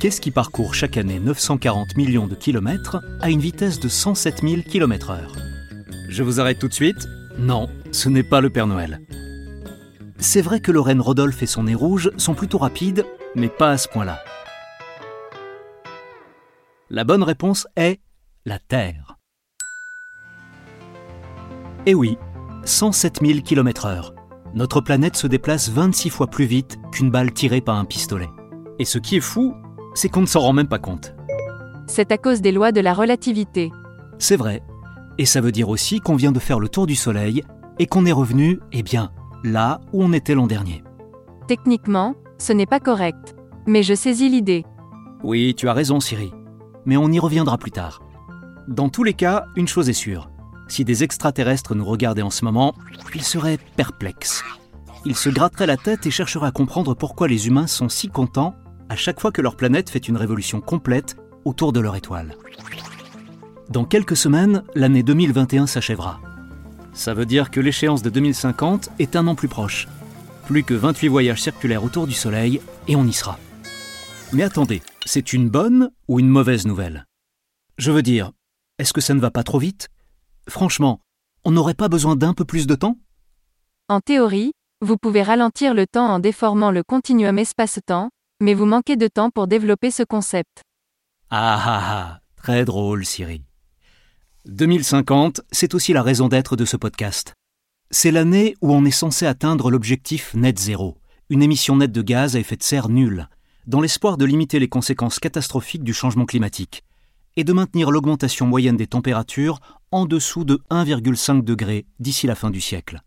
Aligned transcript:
Qu'est-ce 0.00 0.22
qui 0.22 0.30
parcourt 0.30 0.72
chaque 0.72 0.96
année 0.96 1.20
940 1.20 1.98
millions 1.98 2.26
de 2.26 2.34
kilomètres 2.34 3.02
à 3.20 3.28
une 3.28 3.40
vitesse 3.40 3.78
de 3.80 3.88
107 3.90 4.40
000 4.40 4.62
km/h 4.62 5.18
Je 6.08 6.22
vous 6.22 6.40
arrête 6.40 6.58
tout 6.58 6.68
de 6.68 6.72
suite 6.72 7.06
Non, 7.38 7.68
ce 7.92 8.08
n'est 8.08 8.22
pas 8.22 8.40
le 8.40 8.48
Père 8.48 8.66
Noël. 8.66 9.02
C'est 10.16 10.40
vrai 10.40 10.60
que 10.60 10.72
Lorraine 10.72 11.02
Rodolphe 11.02 11.42
et 11.42 11.46
son 11.46 11.64
nez 11.64 11.74
rouge 11.74 12.12
sont 12.16 12.32
plutôt 12.32 12.56
rapides, 12.56 13.04
mais 13.36 13.50
pas 13.50 13.72
à 13.72 13.76
ce 13.76 13.88
point-là. 13.88 14.22
La 16.88 17.04
bonne 17.04 17.22
réponse 17.22 17.68
est 17.76 18.00
la 18.46 18.58
Terre. 18.58 19.18
Eh 21.84 21.94
oui, 21.94 22.16
107 22.64 23.20
000 23.22 23.40
km/h. 23.40 24.14
Notre 24.54 24.80
planète 24.80 25.16
se 25.16 25.26
déplace 25.26 25.68
26 25.68 26.08
fois 26.08 26.28
plus 26.28 26.46
vite 26.46 26.78
qu'une 26.90 27.10
balle 27.10 27.34
tirée 27.34 27.60
par 27.60 27.76
un 27.76 27.84
pistolet. 27.84 28.30
Et 28.78 28.86
ce 28.86 28.96
qui 28.96 29.16
est 29.16 29.20
fou, 29.20 29.54
c'est 29.94 30.08
qu'on 30.08 30.22
ne 30.22 30.26
s'en 30.26 30.40
rend 30.40 30.52
même 30.52 30.68
pas 30.68 30.78
compte. 30.78 31.14
C'est 31.86 32.12
à 32.12 32.18
cause 32.18 32.40
des 32.40 32.52
lois 32.52 32.72
de 32.72 32.80
la 32.80 32.94
relativité. 32.94 33.72
C'est 34.18 34.36
vrai. 34.36 34.62
Et 35.18 35.26
ça 35.26 35.40
veut 35.40 35.52
dire 35.52 35.68
aussi 35.68 36.00
qu'on 36.00 36.16
vient 36.16 36.32
de 36.32 36.38
faire 36.38 36.60
le 36.60 36.68
tour 36.68 36.86
du 36.86 36.94
Soleil 36.94 37.42
et 37.78 37.86
qu'on 37.86 38.06
est 38.06 38.12
revenu, 38.12 38.60
eh 38.72 38.82
bien, 38.82 39.10
là 39.42 39.80
où 39.92 40.02
on 40.02 40.12
était 40.12 40.34
l'an 40.34 40.46
dernier. 40.46 40.84
Techniquement, 41.48 42.14
ce 42.38 42.52
n'est 42.52 42.66
pas 42.66 42.80
correct. 42.80 43.34
Mais 43.66 43.82
je 43.82 43.94
saisis 43.94 44.28
l'idée. 44.28 44.64
Oui, 45.22 45.54
tu 45.56 45.68
as 45.68 45.74
raison, 45.74 46.00
Siri. 46.00 46.32
Mais 46.86 46.96
on 46.96 47.10
y 47.10 47.18
reviendra 47.18 47.58
plus 47.58 47.70
tard. 47.70 48.02
Dans 48.68 48.88
tous 48.88 49.04
les 49.04 49.14
cas, 49.14 49.46
une 49.56 49.68
chose 49.68 49.88
est 49.88 49.94
sûre. 49.94 50.30
Si 50.68 50.84
des 50.84 51.02
extraterrestres 51.02 51.74
nous 51.74 51.84
regardaient 51.84 52.22
en 52.22 52.30
ce 52.30 52.44
moment, 52.44 52.74
ils 53.14 53.24
seraient 53.24 53.58
perplexes. 53.76 54.44
Ils 55.04 55.16
se 55.16 55.28
gratteraient 55.28 55.66
la 55.66 55.76
tête 55.76 56.06
et 56.06 56.10
chercheraient 56.10 56.46
à 56.46 56.52
comprendre 56.52 56.94
pourquoi 56.94 57.26
les 57.26 57.48
humains 57.48 57.66
sont 57.66 57.88
si 57.88 58.08
contents 58.08 58.54
à 58.90 58.96
chaque 58.96 59.20
fois 59.20 59.30
que 59.30 59.40
leur 59.40 59.54
planète 59.54 59.88
fait 59.88 60.08
une 60.08 60.16
révolution 60.16 60.60
complète 60.60 61.16
autour 61.44 61.72
de 61.72 61.78
leur 61.78 61.94
étoile. 61.94 62.36
Dans 63.68 63.84
quelques 63.84 64.16
semaines, 64.16 64.64
l'année 64.74 65.04
2021 65.04 65.68
s'achèvera. 65.68 66.20
Ça 66.92 67.14
veut 67.14 67.24
dire 67.24 67.52
que 67.52 67.60
l'échéance 67.60 68.02
de 68.02 68.10
2050 68.10 68.90
est 68.98 69.14
un 69.14 69.28
an 69.28 69.36
plus 69.36 69.46
proche. 69.46 69.86
Plus 70.46 70.64
que 70.64 70.74
28 70.74 71.06
voyages 71.06 71.40
circulaires 71.40 71.84
autour 71.84 72.08
du 72.08 72.14
Soleil 72.14 72.60
et 72.88 72.96
on 72.96 73.06
y 73.06 73.12
sera. 73.12 73.38
Mais 74.32 74.42
attendez, 74.42 74.82
c'est 75.06 75.32
une 75.32 75.48
bonne 75.48 75.92
ou 76.08 76.18
une 76.18 76.28
mauvaise 76.28 76.66
nouvelle? 76.66 77.06
Je 77.78 77.92
veux 77.92 78.02
dire, 78.02 78.32
est-ce 78.80 78.92
que 78.92 79.00
ça 79.00 79.14
ne 79.14 79.20
va 79.20 79.30
pas 79.30 79.44
trop 79.44 79.60
vite? 79.60 79.88
Franchement, 80.48 81.00
on 81.44 81.52
n'aurait 81.52 81.74
pas 81.74 81.88
besoin 81.88 82.16
d'un 82.16 82.34
peu 82.34 82.44
plus 82.44 82.66
de 82.66 82.74
temps? 82.74 82.98
En 83.88 84.00
théorie, 84.00 84.50
vous 84.80 84.96
pouvez 84.96 85.22
ralentir 85.22 85.74
le 85.74 85.86
temps 85.86 86.08
en 86.08 86.18
déformant 86.18 86.72
le 86.72 86.82
continuum 86.82 87.38
espace-temps, 87.38 88.10
mais 88.40 88.54
vous 88.54 88.66
manquez 88.66 88.96
de 88.96 89.06
temps 89.06 89.30
pour 89.30 89.46
développer 89.46 89.90
ce 89.90 90.02
concept. 90.02 90.62
Ah 91.30 91.62
ah 91.64 91.80
ah, 91.82 92.20
très 92.36 92.64
drôle, 92.64 93.04
Siri. 93.04 93.42
2050, 94.46 95.42
c'est 95.52 95.74
aussi 95.74 95.92
la 95.92 96.02
raison 96.02 96.28
d'être 96.28 96.56
de 96.56 96.64
ce 96.64 96.76
podcast. 96.76 97.34
C'est 97.90 98.10
l'année 98.10 98.56
où 98.62 98.72
on 98.72 98.84
est 98.84 98.90
censé 98.90 99.26
atteindre 99.26 99.70
l'objectif 99.70 100.34
net 100.34 100.58
zéro, 100.58 100.98
une 101.28 101.42
émission 101.42 101.76
nette 101.76 101.92
de 101.92 102.02
gaz 102.02 102.36
à 102.36 102.40
effet 102.40 102.56
de 102.56 102.62
serre 102.62 102.88
nulle, 102.88 103.28
dans 103.66 103.80
l'espoir 103.80 104.16
de 104.16 104.24
limiter 104.24 104.58
les 104.58 104.68
conséquences 104.68 105.18
catastrophiques 105.18 105.84
du 105.84 105.92
changement 105.92 106.24
climatique, 106.24 106.84
et 107.36 107.44
de 107.44 107.52
maintenir 107.52 107.90
l'augmentation 107.90 108.46
moyenne 108.46 108.76
des 108.76 108.86
températures 108.86 109.60
en 109.92 110.06
dessous 110.06 110.44
de 110.44 110.60
1,5 110.70 111.44
degré 111.44 111.86
d'ici 111.98 112.26
la 112.26 112.34
fin 112.34 112.50
du 112.50 112.60
siècle. 112.60 113.02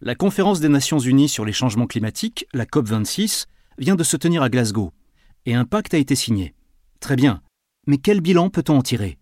La 0.00 0.14
conférence 0.14 0.60
des 0.60 0.68
Nations 0.68 0.98
Unies 0.98 1.28
sur 1.28 1.44
les 1.44 1.52
changements 1.52 1.86
climatiques, 1.86 2.46
la 2.52 2.64
COP26, 2.64 3.46
vient 3.78 3.96
de 3.96 4.04
se 4.04 4.16
tenir 4.16 4.42
à 4.42 4.48
Glasgow, 4.48 4.92
et 5.46 5.54
un 5.54 5.64
pacte 5.64 5.94
a 5.94 5.98
été 5.98 6.14
signé. 6.14 6.54
Très 7.00 7.16
bien. 7.16 7.40
Mais 7.86 7.98
quel 7.98 8.20
bilan 8.20 8.50
peut-on 8.50 8.78
en 8.78 8.82
tirer? 8.82 9.18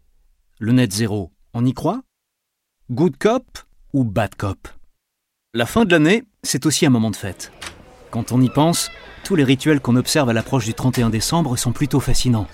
Le 0.59 0.73
net 0.73 0.93
zéro, 0.93 1.33
on 1.55 1.65
y 1.65 1.73
croit? 1.73 2.03
Good 2.91 3.17
cop 3.19 3.59
ou 3.93 4.05
bad 4.05 4.35
cop? 4.35 4.69
La 5.55 5.67
fin 5.67 5.85
de 5.85 5.91
l'année, 5.91 6.25
c'est 6.43 6.67
aussi 6.67 6.85
un 6.87 6.91
moment 6.91 7.11
de 7.11 7.17
fête. 7.17 7.53
Quand 8.11 8.33
on 8.33 8.41
y 8.41 8.49
pense, 8.49 8.91
tous 9.25 9.37
les 9.37 9.45
rituels 9.45 9.81
qu'on 9.81 9.97
observe 9.97 10.29
à 10.29 10.33
l'approche 10.33 10.65
du 10.65 10.75
31 10.75 11.11
décembre 11.11 11.57
sont 11.57 11.73
plutôt 11.73 12.01
fascinants. 12.01 12.49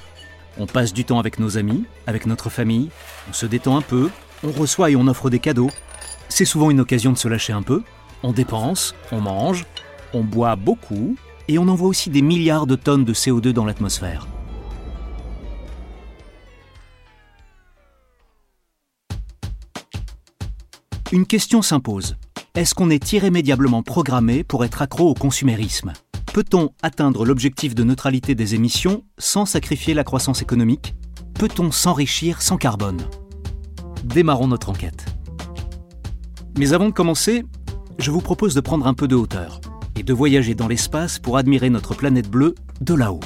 On 0.58 0.66
passe 0.66 0.92
du 0.92 1.04
temps 1.04 1.18
avec 1.18 1.38
nos 1.38 1.58
amis, 1.58 1.84
avec 2.06 2.26
notre 2.26 2.50
famille, 2.50 2.90
on 3.28 3.32
se 3.32 3.46
détend 3.46 3.76
un 3.76 3.82
peu, 3.82 4.10
on 4.42 4.52
reçoit 4.52 4.90
et 4.90 4.96
on 4.96 5.06
offre 5.06 5.30
des 5.30 5.38
cadeaux. 5.38 5.70
C'est 6.28 6.44
souvent 6.44 6.70
une 6.70 6.80
occasion 6.80 7.12
de 7.12 7.18
se 7.18 7.28
lâcher 7.28 7.52
un 7.52 7.62
peu. 7.62 7.82
On 8.22 8.32
dépense, 8.32 8.94
on 9.12 9.20
mange, 9.20 9.66
on 10.12 10.22
boit 10.22 10.56
beaucoup, 10.56 11.16
et 11.48 11.58
on 11.58 11.68
envoie 11.68 11.88
aussi 11.88 12.10
des 12.10 12.22
milliards 12.22 12.66
de 12.66 12.76
tonnes 12.76 13.04
de 13.04 13.12
CO2 13.12 13.50
dans 13.50 13.64
l'atmosphère. 13.64 14.26
Une 21.12 21.26
question 21.26 21.62
s'impose. 21.62 22.16
Est-ce 22.54 22.74
qu'on 22.74 22.90
est 22.90 23.12
irrémédiablement 23.12 23.82
programmé 23.82 24.42
pour 24.42 24.64
être 24.64 24.82
accro 24.82 25.08
au 25.10 25.14
consumérisme? 25.14 25.92
Peut-on 26.32 26.70
atteindre 26.82 27.24
l'objectif 27.24 27.74
de 27.74 27.84
neutralité 27.84 28.34
des 28.34 28.56
émissions 28.56 29.04
sans 29.18 29.46
sacrifier 29.46 29.94
la 29.94 30.02
croissance 30.02 30.42
économique? 30.42 30.94
Peut-on 31.34 31.70
s'enrichir 31.70 32.42
sans 32.42 32.56
carbone? 32.56 33.02
Démarrons 34.02 34.48
notre 34.48 34.70
enquête. 34.70 35.04
Mais 36.58 36.72
avant 36.72 36.86
de 36.86 36.92
commencer, 36.92 37.44
je 37.98 38.10
vous 38.10 38.20
propose 38.20 38.54
de 38.54 38.60
prendre 38.60 38.86
un 38.86 38.94
peu 38.94 39.06
de 39.06 39.14
hauteur 39.14 39.60
et 39.96 40.02
de 40.02 40.12
voyager 40.12 40.54
dans 40.54 40.68
l'espace 40.68 41.18
pour 41.18 41.36
admirer 41.36 41.70
notre 41.70 41.94
planète 41.94 42.30
bleue 42.30 42.54
de 42.80 42.94
là-haut. 42.94 43.20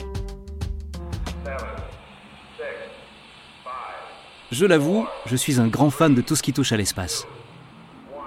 Je 4.51 4.65
l'avoue, 4.65 5.07
je 5.27 5.37
suis 5.37 5.61
un 5.61 5.69
grand 5.69 5.91
fan 5.91 6.15
de 6.15 6.23
tout 6.23 6.35
ce 6.35 6.43
qui 6.43 6.55
touche 6.55 6.73
à 6.73 6.77
l'espace. 6.79 7.27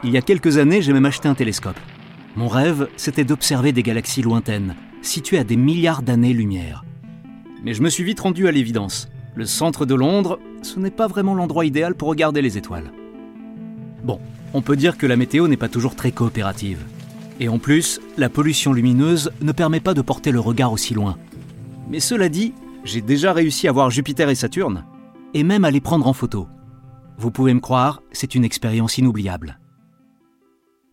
Il 0.03 0.11
y 0.11 0.17
a 0.17 0.21
quelques 0.21 0.57
années, 0.57 0.81
j'ai 0.81 0.93
même 0.93 1.05
acheté 1.05 1.27
un 1.27 1.33
télescope. 1.33 1.79
Mon 2.35 2.47
rêve, 2.47 2.87
c'était 2.95 3.23
d'observer 3.23 3.71
des 3.71 3.83
galaxies 3.83 4.21
lointaines, 4.21 4.75
situées 5.01 5.39
à 5.39 5.43
des 5.43 5.57
milliards 5.57 6.03
d'années-lumière. 6.03 6.85
Mais 7.63 7.73
je 7.73 7.81
me 7.81 7.89
suis 7.89 8.03
vite 8.03 8.19
rendu 8.19 8.47
à 8.47 8.51
l'évidence. 8.51 9.09
Le 9.35 9.45
centre 9.45 9.85
de 9.85 9.95
Londres, 9.95 10.39
ce 10.61 10.79
n'est 10.79 10.91
pas 10.91 11.07
vraiment 11.07 11.33
l'endroit 11.33 11.65
idéal 11.65 11.95
pour 11.95 12.09
regarder 12.09 12.41
les 12.41 12.57
étoiles. 12.57 12.91
Bon, 14.03 14.19
on 14.53 14.61
peut 14.61 14.75
dire 14.75 14.97
que 14.97 15.07
la 15.07 15.15
météo 15.15 15.47
n'est 15.47 15.57
pas 15.57 15.69
toujours 15.69 15.95
très 15.95 16.11
coopérative. 16.11 16.83
Et 17.41 17.49
en 17.49 17.57
plus, 17.57 17.99
la 18.17 18.29
pollution 18.29 18.71
lumineuse 18.71 19.31
ne 19.41 19.51
permet 19.51 19.79
pas 19.79 19.95
de 19.95 20.03
porter 20.03 20.31
le 20.31 20.39
regard 20.39 20.71
aussi 20.71 20.93
loin. 20.93 21.17
Mais 21.89 21.99
cela 21.99 22.29
dit, 22.29 22.53
j'ai 22.83 23.01
déjà 23.01 23.33
réussi 23.33 23.67
à 23.67 23.71
voir 23.71 23.89
Jupiter 23.89 24.29
et 24.29 24.35
Saturne, 24.35 24.85
et 25.33 25.43
même 25.43 25.65
à 25.65 25.71
les 25.71 25.81
prendre 25.81 26.05
en 26.05 26.13
photo. 26.13 26.47
Vous 27.17 27.31
pouvez 27.31 27.55
me 27.55 27.59
croire, 27.59 28.03
c'est 28.11 28.35
une 28.35 28.45
expérience 28.45 28.99
inoubliable. 28.99 29.59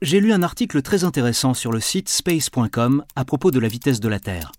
J'ai 0.00 0.20
lu 0.20 0.32
un 0.32 0.42
article 0.42 0.80
très 0.80 1.04
intéressant 1.04 1.52
sur 1.52 1.70
le 1.70 1.80
site 1.80 2.08
space.com 2.08 3.04
à 3.14 3.24
propos 3.26 3.50
de 3.50 3.58
la 3.58 3.68
vitesse 3.68 4.00
de 4.00 4.08
la 4.08 4.18
Terre. 4.18 4.52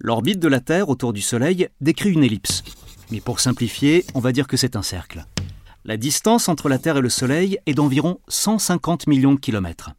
L'orbite 0.00 0.40
de 0.40 0.48
la 0.48 0.60
Terre 0.60 0.88
autour 0.88 1.12
du 1.12 1.20
Soleil 1.20 1.68
décrit 1.80 2.10
une 2.10 2.24
ellipse. 2.24 2.64
Mais 3.12 3.20
pour 3.20 3.38
simplifier, 3.38 4.04
on 4.14 4.20
va 4.20 4.32
dire 4.32 4.48
que 4.48 4.56
c'est 4.56 4.74
un 4.74 4.82
cercle. 4.82 5.26
La 5.84 5.96
distance 5.96 6.48
entre 6.48 6.68
la 6.68 6.78
Terre 6.78 6.96
et 6.96 7.02
le 7.02 7.08
Soleil 7.08 7.58
est 7.66 7.74
d'environ 7.74 8.18
150 8.26 9.06
millions 9.06 9.34
de 9.34 9.40
kilomètres. 9.40 9.92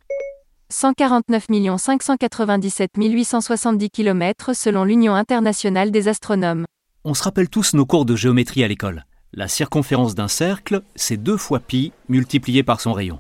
149 0.72 1.48
597 1.78 2.92
870 2.98 3.90
km 3.90 4.56
selon 4.56 4.86
l'Union 4.86 5.14
internationale 5.14 5.92
des 5.92 6.08
astronomes. 6.08 6.66
On 7.04 7.14
se 7.14 7.24
rappelle 7.24 7.50
tous 7.50 7.74
nos 7.74 7.86
cours 7.86 8.06
de 8.06 8.16
géométrie 8.16 8.64
à 8.64 8.68
l'école. 8.68 9.04
La 9.34 9.48
circonférence 9.48 10.16
d'un 10.16 10.28
cercle, 10.28 10.82
c'est 10.96 11.18
2 11.18 11.36
fois 11.36 11.60
pi 11.60 11.92
multiplié 12.10 12.64
par 12.64 12.80
son 12.80 12.94
rayon. 12.94 13.20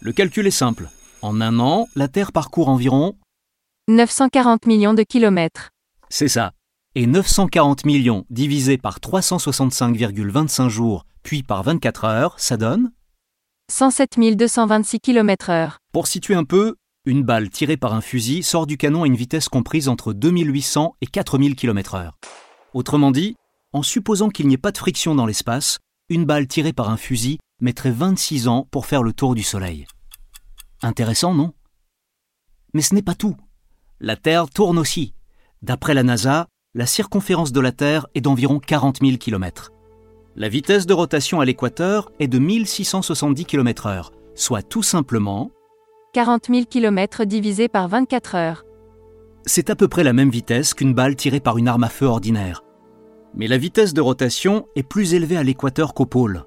Le 0.00 0.12
calcul 0.12 0.46
est 0.46 0.50
simple. 0.50 0.88
En 1.22 1.40
un 1.40 1.58
an, 1.60 1.88
la 1.94 2.08
Terre 2.08 2.32
parcourt 2.32 2.68
environ 2.68 3.16
940 3.88 4.66
millions 4.66 4.94
de 4.94 5.02
kilomètres. 5.02 5.70
C'est 6.08 6.28
ça. 6.28 6.52
Et 6.94 7.06
940 7.06 7.84
millions 7.86 8.24
divisé 8.30 8.76
par 8.76 8.98
365,25 8.98 10.68
jours, 10.68 11.06
puis 11.22 11.42
par 11.42 11.62
24 11.62 12.04
heures, 12.04 12.34
ça 12.38 12.56
donne 12.56 12.92
107 13.70 14.18
226 14.36 15.00
km/h. 15.00 15.79
Pour 15.92 16.06
situer 16.06 16.34
un 16.34 16.44
peu, 16.44 16.76
Une 17.06 17.22
balle 17.22 17.48
tirée 17.48 17.78
par 17.78 17.94
un 17.94 18.02
fusil 18.02 18.42
sort 18.42 18.66
du 18.66 18.76
canon 18.76 19.04
à 19.04 19.06
une 19.06 19.16
vitesse 19.16 19.48
comprise 19.48 19.88
entre 19.88 20.12
2800 20.12 20.96
et 21.00 21.06
4000 21.06 21.56
km/h. 21.56 22.10
Autrement 22.74 23.10
dit, 23.10 23.36
en 23.72 23.82
supposant 23.82 24.28
qu'il 24.28 24.46
n'y 24.48 24.54
ait 24.54 24.58
pas 24.58 24.70
de 24.70 24.76
friction 24.76 25.14
dans 25.14 25.24
l'espace, 25.24 25.78
une 26.10 26.26
balle 26.26 26.46
tirée 26.46 26.74
par 26.74 26.90
un 26.90 26.98
fusil 26.98 27.38
mettrait 27.62 27.90
26 27.90 28.48
ans 28.48 28.68
pour 28.70 28.84
faire 28.84 29.02
le 29.02 29.14
tour 29.14 29.34
du 29.34 29.42
Soleil. 29.42 29.86
Intéressant, 30.82 31.34
non? 31.34 31.54
Mais 32.74 32.82
ce 32.82 32.94
n'est 32.94 33.00
pas 33.00 33.14
tout. 33.14 33.36
La 33.98 34.16
Terre 34.16 34.50
tourne 34.50 34.78
aussi. 34.78 35.14
D'après 35.62 35.94
la 35.94 36.02
NASA, 36.02 36.48
la 36.74 36.84
circonférence 36.84 37.50
de 37.50 37.60
la 37.60 37.72
Terre 37.72 38.06
est 38.14 38.20
d'environ 38.20 38.60
40 38.60 38.98
000 39.00 39.16
km. 39.16 39.72
La 40.36 40.50
vitesse 40.50 40.84
de 40.84 40.92
rotation 40.92 41.40
à 41.40 41.46
l'équateur 41.46 42.12
est 42.20 42.28
de 42.28 42.38
1670 42.38 43.46
km/h, 43.46 44.10
soit 44.34 44.62
tout 44.62 44.82
simplement 44.82 45.50
40 46.12 46.46
000 46.50 46.64
km 46.68 47.24
divisé 47.24 47.68
par 47.68 47.86
24 47.86 48.34
heures. 48.34 48.64
C'est 49.46 49.70
à 49.70 49.76
peu 49.76 49.86
près 49.86 50.02
la 50.02 50.12
même 50.12 50.30
vitesse 50.30 50.74
qu'une 50.74 50.92
balle 50.92 51.14
tirée 51.14 51.38
par 51.38 51.56
une 51.56 51.68
arme 51.68 51.84
à 51.84 51.88
feu 51.88 52.06
ordinaire. 52.06 52.64
Mais 53.36 53.46
la 53.46 53.58
vitesse 53.58 53.94
de 53.94 54.00
rotation 54.00 54.66
est 54.74 54.82
plus 54.82 55.14
élevée 55.14 55.36
à 55.36 55.44
l'équateur 55.44 55.94
qu'au 55.94 56.06
pôle. 56.06 56.42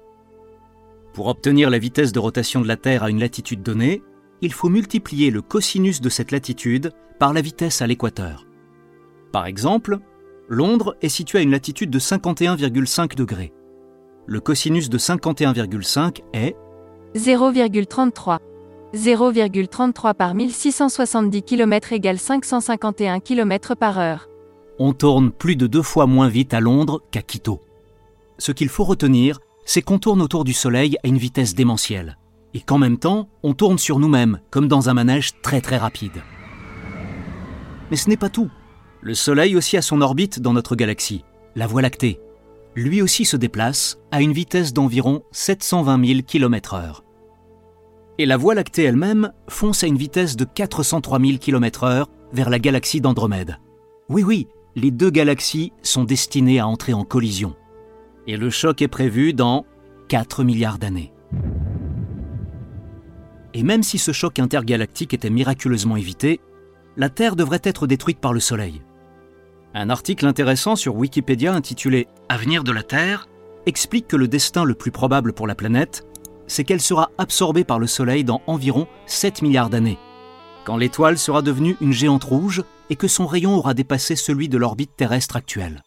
Pour 1.14 1.28
obtenir 1.28 1.70
la 1.70 1.78
vitesse 1.78 2.12
de 2.12 2.18
rotation 2.18 2.60
de 2.60 2.68
la 2.68 2.76
Terre 2.76 3.04
à 3.04 3.10
une 3.10 3.20
latitude 3.20 3.62
donnée, 3.62 4.02
il 4.42 4.52
faut 4.52 4.68
multiplier 4.68 5.30
le 5.30 5.40
cosinus 5.40 6.02
de 6.02 6.10
cette 6.10 6.30
latitude 6.30 6.92
par 7.18 7.32
la 7.32 7.40
vitesse 7.40 7.80
à 7.80 7.86
l'équateur. 7.86 8.46
Par 9.32 9.46
exemple, 9.46 9.98
Londres 10.46 10.94
est 11.00 11.08
situé 11.08 11.38
à 11.38 11.42
une 11.42 11.52
latitude 11.52 11.88
de 11.88 11.98
51,5 11.98 13.16
degrés. 13.16 13.54
Le 14.26 14.40
cosinus 14.40 14.90
de 14.90 14.98
51,5 14.98 16.20
est 16.34 16.54
0,33. 17.16 18.40
0,33 18.94 20.14
par 20.14 20.34
1670 20.34 21.42
km 21.42 21.92
égale 21.92 22.18
551 22.18 23.18
km 23.18 23.74
par 23.74 23.98
heure. 23.98 24.28
On 24.78 24.92
tourne 24.92 25.32
plus 25.32 25.56
de 25.56 25.66
deux 25.66 25.82
fois 25.82 26.06
moins 26.06 26.28
vite 26.28 26.54
à 26.54 26.60
Londres 26.60 27.02
qu'à 27.10 27.22
Quito. 27.22 27.60
Ce 28.38 28.52
qu'il 28.52 28.68
faut 28.68 28.84
retenir, 28.84 29.40
c'est 29.64 29.82
qu'on 29.82 29.98
tourne 29.98 30.22
autour 30.22 30.44
du 30.44 30.52
Soleil 30.52 30.96
à 31.02 31.08
une 31.08 31.18
vitesse 31.18 31.54
démentielle, 31.54 32.18
et 32.54 32.60
qu'en 32.60 32.78
même 32.78 32.98
temps, 32.98 33.28
on 33.42 33.52
tourne 33.52 33.78
sur 33.78 33.98
nous-mêmes, 33.98 34.40
comme 34.50 34.68
dans 34.68 34.88
un 34.88 34.94
manège 34.94 35.32
très 35.42 35.60
très 35.60 35.76
rapide. 35.76 36.22
Mais 37.90 37.96
ce 37.96 38.08
n'est 38.08 38.16
pas 38.16 38.28
tout. 38.28 38.50
Le 39.00 39.14
Soleil 39.14 39.56
aussi 39.56 39.76
a 39.76 39.82
son 39.82 40.00
orbite 40.02 40.40
dans 40.40 40.52
notre 40.52 40.76
galaxie, 40.76 41.24
la 41.56 41.66
Voie 41.66 41.82
lactée. 41.82 42.20
Lui 42.76 43.02
aussi 43.02 43.24
se 43.24 43.36
déplace 43.36 43.98
à 44.12 44.20
une 44.20 44.32
vitesse 44.32 44.72
d'environ 44.72 45.22
720 45.32 46.06
000 46.06 46.20
km/h. 46.26 47.03
Et 48.18 48.26
la 48.26 48.36
Voie 48.36 48.54
lactée 48.54 48.84
elle-même 48.84 49.32
fonce 49.48 49.82
à 49.82 49.88
une 49.88 49.96
vitesse 49.96 50.36
de 50.36 50.44
403 50.44 51.18
000 51.18 51.38
km/h 51.38 52.06
vers 52.32 52.48
la 52.48 52.58
galaxie 52.60 53.00
d'Andromède. 53.00 53.58
Oui, 54.08 54.22
oui, 54.22 54.46
les 54.76 54.92
deux 54.92 55.10
galaxies 55.10 55.72
sont 55.82 56.04
destinées 56.04 56.60
à 56.60 56.66
entrer 56.68 56.92
en 56.92 57.04
collision. 57.04 57.56
Et 58.26 58.36
le 58.36 58.50
choc 58.50 58.82
est 58.82 58.88
prévu 58.88 59.32
dans 59.32 59.66
4 60.08 60.44
milliards 60.44 60.78
d'années. 60.78 61.12
Et 63.52 63.62
même 63.62 63.82
si 63.82 63.98
ce 63.98 64.12
choc 64.12 64.38
intergalactique 64.38 65.14
était 65.14 65.30
miraculeusement 65.30 65.96
évité, 65.96 66.40
la 66.96 67.08
Terre 67.08 67.34
devrait 67.34 67.60
être 67.64 67.86
détruite 67.88 68.20
par 68.20 68.32
le 68.32 68.40
Soleil. 68.40 68.82
Un 69.74 69.90
article 69.90 70.26
intéressant 70.26 70.76
sur 70.76 70.94
Wikipédia 70.94 71.52
intitulé 71.52 72.06
Avenir 72.28 72.62
de 72.62 72.70
la 72.70 72.84
Terre 72.84 73.28
explique 73.66 74.06
que 74.06 74.16
le 74.16 74.28
destin 74.28 74.64
le 74.64 74.74
plus 74.74 74.92
probable 74.92 75.32
pour 75.32 75.48
la 75.48 75.56
planète, 75.56 76.06
c'est 76.46 76.64
qu'elle 76.64 76.80
sera 76.80 77.10
absorbée 77.18 77.64
par 77.64 77.78
le 77.78 77.86
Soleil 77.86 78.24
dans 78.24 78.42
environ 78.46 78.86
7 79.06 79.42
milliards 79.42 79.70
d'années, 79.70 79.98
quand 80.64 80.76
l'étoile 80.76 81.18
sera 81.18 81.42
devenue 81.42 81.76
une 81.80 81.92
géante 81.92 82.24
rouge 82.24 82.64
et 82.90 82.96
que 82.96 83.08
son 83.08 83.26
rayon 83.26 83.56
aura 83.56 83.74
dépassé 83.74 84.16
celui 84.16 84.48
de 84.48 84.58
l'orbite 84.58 84.96
terrestre 84.96 85.36
actuelle. 85.36 85.82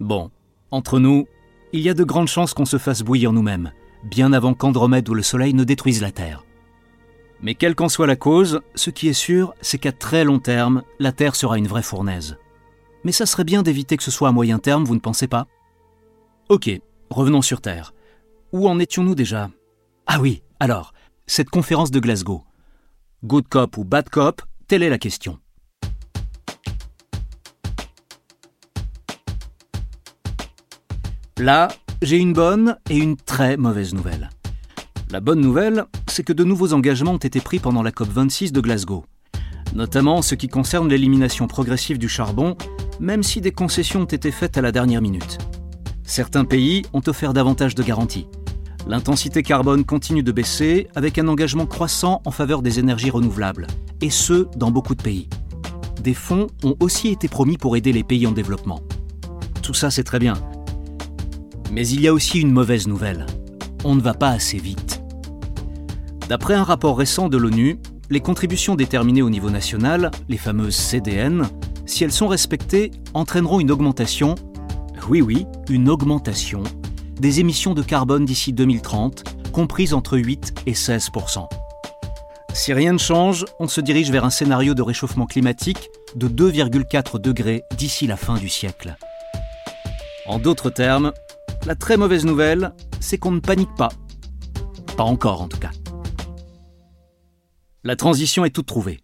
Bon, 0.00 0.30
entre 0.70 0.98
nous, 0.98 1.26
il 1.72 1.80
y 1.80 1.88
a 1.88 1.94
de 1.94 2.04
grandes 2.04 2.28
chances 2.28 2.54
qu'on 2.54 2.64
se 2.64 2.78
fasse 2.78 3.02
bouillir 3.02 3.32
nous-mêmes, 3.32 3.72
bien 4.04 4.32
avant 4.32 4.54
qu'Andromède 4.54 5.08
ou 5.08 5.14
le 5.14 5.22
Soleil 5.22 5.54
ne 5.54 5.64
détruisent 5.64 6.02
la 6.02 6.12
Terre. 6.12 6.44
Mais 7.40 7.54
quelle 7.54 7.74
qu'en 7.74 7.88
soit 7.88 8.06
la 8.06 8.16
cause, 8.16 8.60
ce 8.74 8.90
qui 8.90 9.08
est 9.08 9.12
sûr, 9.12 9.54
c'est 9.60 9.78
qu'à 9.78 9.92
très 9.92 10.24
long 10.24 10.40
terme, 10.40 10.82
la 10.98 11.12
Terre 11.12 11.36
sera 11.36 11.58
une 11.58 11.68
vraie 11.68 11.82
fournaise. 11.82 12.36
Mais 13.04 13.12
ça 13.12 13.26
serait 13.26 13.44
bien 13.44 13.62
d'éviter 13.62 13.96
que 13.96 14.02
ce 14.02 14.10
soit 14.10 14.28
à 14.28 14.32
moyen 14.32 14.58
terme, 14.58 14.84
vous 14.84 14.94
ne 14.94 15.00
pensez 15.00 15.28
pas? 15.28 15.46
Ok, 16.48 16.70
revenons 17.10 17.42
sur 17.42 17.60
Terre. 17.60 17.92
Où 18.50 18.66
en 18.66 18.78
étions-nous 18.78 19.14
déjà? 19.14 19.50
Ah 20.06 20.20
oui, 20.20 20.42
alors, 20.58 20.94
cette 21.26 21.50
conférence 21.50 21.90
de 21.90 22.00
Glasgow. 22.00 22.44
Good 23.24 23.48
cop 23.48 23.76
ou 23.76 23.84
bad 23.84 24.08
cop, 24.08 24.40
telle 24.68 24.82
est 24.82 24.88
la 24.88 24.96
question. 24.96 25.38
Là, 31.36 31.68
j'ai 32.00 32.16
une 32.16 32.32
bonne 32.32 32.76
et 32.88 32.96
une 32.96 33.16
très 33.16 33.58
mauvaise 33.58 33.92
nouvelle. 33.92 34.30
La 35.10 35.20
bonne 35.20 35.40
nouvelle, 35.40 35.84
c'est 36.06 36.22
que 36.22 36.32
de 36.32 36.42
nouveaux 36.42 36.72
engagements 36.72 37.12
ont 37.12 37.18
été 37.18 37.40
pris 37.40 37.58
pendant 37.58 37.82
la 37.82 37.90
COP26 37.90 38.52
de 38.52 38.60
Glasgow, 38.62 39.04
notamment 39.74 40.16
en 40.16 40.22
ce 40.22 40.34
qui 40.34 40.48
concerne 40.48 40.88
l'élimination 40.88 41.48
progressive 41.48 41.98
du 41.98 42.08
charbon, 42.08 42.56
même 42.98 43.22
si 43.22 43.42
des 43.42 43.52
concessions 43.52 44.02
ont 44.02 44.06
été 44.06 44.30
faites 44.30 44.56
à 44.56 44.62
la 44.62 44.72
dernière 44.72 45.02
minute. 45.02 45.38
Certains 46.02 46.46
pays 46.46 46.82
ont 46.94 47.02
offert 47.06 47.34
davantage 47.34 47.74
de 47.74 47.82
garanties. 47.82 48.26
L'intensité 48.88 49.42
carbone 49.42 49.84
continue 49.84 50.22
de 50.22 50.32
baisser 50.32 50.88
avec 50.94 51.18
un 51.18 51.28
engagement 51.28 51.66
croissant 51.66 52.22
en 52.24 52.30
faveur 52.30 52.62
des 52.62 52.78
énergies 52.78 53.10
renouvelables, 53.10 53.66
et 54.00 54.08
ce, 54.08 54.48
dans 54.56 54.70
beaucoup 54.70 54.94
de 54.94 55.02
pays. 55.02 55.28
Des 56.02 56.14
fonds 56.14 56.46
ont 56.64 56.74
aussi 56.80 57.08
été 57.08 57.28
promis 57.28 57.58
pour 57.58 57.76
aider 57.76 57.92
les 57.92 58.02
pays 58.02 58.26
en 58.26 58.32
développement. 58.32 58.80
Tout 59.60 59.74
ça, 59.74 59.90
c'est 59.90 60.04
très 60.04 60.18
bien. 60.18 60.32
Mais 61.70 61.86
il 61.86 62.00
y 62.00 62.08
a 62.08 62.14
aussi 62.14 62.40
une 62.40 62.50
mauvaise 62.50 62.88
nouvelle. 62.88 63.26
On 63.84 63.94
ne 63.94 64.00
va 64.00 64.14
pas 64.14 64.30
assez 64.30 64.56
vite. 64.56 65.02
D'après 66.30 66.54
un 66.54 66.64
rapport 66.64 66.96
récent 66.96 67.28
de 67.28 67.36
l'ONU, 67.36 67.78
les 68.08 68.20
contributions 68.20 68.74
déterminées 68.74 69.20
au 69.20 69.28
niveau 69.28 69.50
national, 69.50 70.10
les 70.30 70.38
fameuses 70.38 70.76
CDN, 70.76 71.46
si 71.84 72.04
elles 72.04 72.12
sont 72.12 72.28
respectées, 72.28 72.90
entraîneront 73.12 73.60
une 73.60 73.70
augmentation, 73.70 74.34
oui 75.10 75.20
oui, 75.20 75.46
une 75.68 75.90
augmentation, 75.90 76.62
des 77.20 77.40
émissions 77.40 77.74
de 77.74 77.82
carbone 77.82 78.24
d'ici 78.24 78.52
2030, 78.52 79.50
comprises 79.52 79.94
entre 79.94 80.18
8 80.18 80.62
et 80.66 80.72
16% 80.72 81.48
Si 82.52 82.72
rien 82.72 82.92
ne 82.92 82.98
change, 82.98 83.44
on 83.58 83.68
se 83.68 83.80
dirige 83.80 84.10
vers 84.10 84.24
un 84.24 84.30
scénario 84.30 84.74
de 84.74 84.82
réchauffement 84.82 85.26
climatique 85.26 85.90
de 86.14 86.28
2,4 86.28 87.20
degrés 87.20 87.62
d'ici 87.76 88.06
la 88.06 88.16
fin 88.16 88.36
du 88.36 88.48
siècle. 88.48 88.96
En 90.26 90.38
d'autres 90.38 90.70
termes, 90.70 91.12
la 91.66 91.74
très 91.74 91.96
mauvaise 91.96 92.24
nouvelle, 92.24 92.72
c'est 93.00 93.18
qu'on 93.18 93.32
ne 93.32 93.40
panique 93.40 93.74
pas. 93.76 93.90
Pas 94.96 95.04
encore 95.04 95.42
en 95.42 95.48
tout 95.48 95.58
cas. 95.58 95.70
La 97.84 97.96
transition 97.96 98.44
est 98.44 98.50
toute 98.50 98.66
trouvée. 98.66 99.00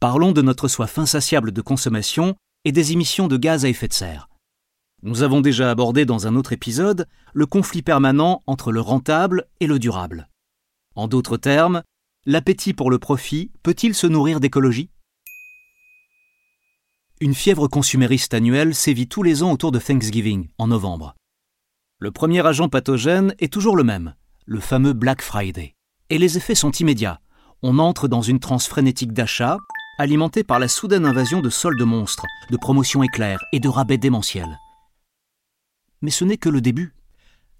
Parlons 0.00 0.32
de 0.32 0.42
notre 0.42 0.68
soif 0.68 0.98
insatiable 0.98 1.52
de 1.52 1.60
consommation 1.60 2.34
et 2.64 2.72
des 2.72 2.92
émissions 2.92 3.28
de 3.28 3.36
gaz 3.36 3.64
à 3.64 3.68
effet 3.68 3.88
de 3.88 3.92
serre. 3.92 4.29
Nous 5.02 5.22
avons 5.22 5.40
déjà 5.40 5.70
abordé 5.70 6.04
dans 6.04 6.26
un 6.26 6.36
autre 6.36 6.52
épisode 6.52 7.06
le 7.32 7.46
conflit 7.46 7.80
permanent 7.80 8.42
entre 8.46 8.70
le 8.70 8.82
rentable 8.82 9.46
et 9.58 9.66
le 9.66 9.78
durable. 9.78 10.28
En 10.94 11.08
d'autres 11.08 11.38
termes, 11.38 11.82
l'appétit 12.26 12.74
pour 12.74 12.90
le 12.90 12.98
profit 12.98 13.50
peut-il 13.62 13.94
se 13.94 14.06
nourrir 14.06 14.40
d'écologie? 14.40 14.90
Une 17.22 17.34
fièvre 17.34 17.66
consumériste 17.66 18.34
annuelle 18.34 18.74
sévit 18.74 19.08
tous 19.08 19.22
les 19.22 19.42
ans 19.42 19.52
autour 19.52 19.72
de 19.72 19.78
Thanksgiving, 19.78 20.48
en 20.58 20.66
novembre. 20.66 21.14
Le 21.98 22.10
premier 22.10 22.46
agent 22.46 22.68
pathogène 22.68 23.34
est 23.38 23.52
toujours 23.52 23.76
le 23.76 23.84
même, 23.84 24.14
le 24.44 24.60
fameux 24.60 24.92
Black 24.92 25.22
Friday. 25.22 25.74
Et 26.10 26.18
les 26.18 26.36
effets 26.36 26.54
sont 26.54 26.72
immédiats. 26.72 27.20
On 27.62 27.78
entre 27.78 28.06
dans 28.06 28.22
une 28.22 28.40
transe 28.40 28.66
frénétique 28.66 29.12
d'achat, 29.12 29.56
alimentée 29.98 30.44
par 30.44 30.58
la 30.58 30.68
soudaine 30.68 31.06
invasion 31.06 31.40
de 31.40 31.48
soldes 31.48 31.80
monstres, 31.80 32.26
de 32.50 32.56
promotions 32.58 33.02
éclairs 33.02 33.42
et 33.52 33.60
de 33.60 33.68
rabais 33.68 33.98
démentiels. 33.98 34.58
Mais 36.02 36.10
ce 36.10 36.24
n'est 36.24 36.36
que 36.36 36.48
le 36.48 36.60
début. 36.60 36.94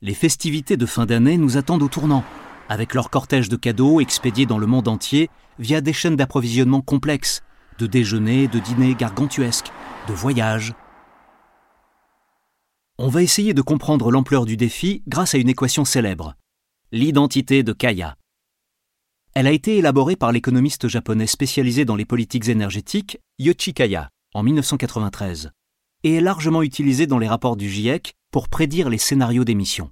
Les 0.02 0.14
festivités 0.14 0.76
de 0.76 0.86
fin 0.86 1.06
d'année 1.06 1.36
nous 1.36 1.56
attendent 1.56 1.82
au 1.82 1.88
tournant, 1.88 2.24
avec 2.68 2.94
leur 2.94 3.10
cortège 3.10 3.48
de 3.48 3.56
cadeaux 3.56 4.00
expédiés 4.00 4.46
dans 4.46 4.58
le 4.58 4.66
monde 4.66 4.88
entier 4.88 5.30
via 5.58 5.80
des 5.80 5.92
chaînes 5.92 6.16
d'approvisionnement 6.16 6.80
complexes, 6.80 7.42
de 7.78 7.86
déjeuners, 7.86 8.48
de 8.48 8.58
dîners 8.58 8.94
gargantuesques, 8.94 9.72
de 10.08 10.14
voyages, 10.14 10.74
on 13.02 13.08
va 13.08 13.22
essayer 13.22 13.54
de 13.54 13.62
comprendre 13.62 14.10
l'ampleur 14.10 14.44
du 14.44 14.58
défi 14.58 15.02
grâce 15.08 15.34
à 15.34 15.38
une 15.38 15.48
équation 15.48 15.86
célèbre, 15.86 16.34
l'identité 16.92 17.62
de 17.62 17.72
Kaya. 17.72 18.14
Elle 19.32 19.46
a 19.46 19.52
été 19.52 19.78
élaborée 19.78 20.16
par 20.16 20.32
l'économiste 20.32 20.86
japonais 20.86 21.26
spécialisé 21.26 21.86
dans 21.86 21.96
les 21.96 22.04
politiques 22.04 22.50
énergétiques 22.50 23.18
Yoichi 23.38 23.72
Kaya 23.72 24.10
en 24.34 24.42
1993 24.42 25.50
et 26.04 26.16
est 26.16 26.20
largement 26.20 26.60
utilisée 26.62 27.06
dans 27.06 27.18
les 27.18 27.26
rapports 27.26 27.56
du 27.56 27.70
GIEC 27.70 28.12
pour 28.30 28.48
prédire 28.48 28.88
les 28.88 28.98
scénarios 28.98 29.44
d'émissions. 29.44 29.90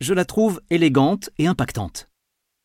Je 0.00 0.14
la 0.14 0.24
trouve 0.24 0.60
élégante 0.70 1.30
et 1.38 1.46
impactante. 1.46 2.08